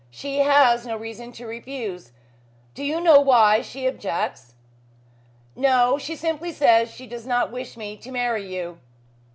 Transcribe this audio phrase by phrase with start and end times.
[0.09, 2.11] She has no reason to refuse.
[2.73, 4.55] Do you know why she objects?"
[5.55, 5.99] "No.
[5.99, 8.79] She simply says she does not wish me to marry you."